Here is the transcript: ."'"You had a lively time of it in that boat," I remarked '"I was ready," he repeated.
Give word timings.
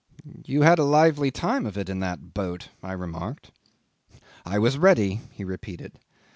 ."'"You 0.47 0.63
had 0.63 0.79
a 0.79 0.83
lively 0.83 1.29
time 1.29 1.67
of 1.67 1.77
it 1.77 1.87
in 1.87 1.99
that 1.99 2.33
boat," 2.33 2.69
I 2.81 2.93
remarked 2.93 3.51
'"I 4.47 4.57
was 4.57 4.79
ready," 4.79 5.21
he 5.31 5.43
repeated. 5.43 5.99